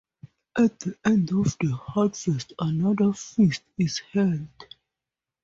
At 0.57 0.79
the 0.79 0.97
end 1.05 1.31
of 1.31 1.55
the 1.59 1.75
harvest, 1.75 2.53
another 2.57 3.13
feast 3.13 3.61
is 3.77 3.99
held. 3.99 4.47